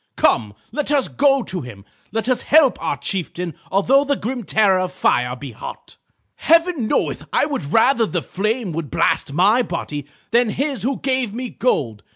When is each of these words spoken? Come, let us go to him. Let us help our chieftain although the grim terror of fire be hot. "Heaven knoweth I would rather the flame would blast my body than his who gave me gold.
Come, 0.15 0.55
let 0.71 0.91
us 0.91 1.07
go 1.07 1.43
to 1.43 1.61
him. 1.61 1.85
Let 2.11 2.27
us 2.27 2.41
help 2.41 2.81
our 2.81 2.97
chieftain 2.97 3.53
although 3.71 4.03
the 4.03 4.15
grim 4.15 4.43
terror 4.43 4.79
of 4.79 4.91
fire 4.93 5.35
be 5.35 5.51
hot. 5.51 5.97
"Heaven 6.37 6.87
knoweth 6.87 7.25
I 7.31 7.45
would 7.45 7.65
rather 7.71 8.07
the 8.07 8.23
flame 8.23 8.73
would 8.73 8.89
blast 8.89 9.31
my 9.31 9.61
body 9.61 10.07
than 10.31 10.49
his 10.49 10.81
who 10.81 10.99
gave 11.01 11.35
me 11.35 11.51
gold. 11.51 12.01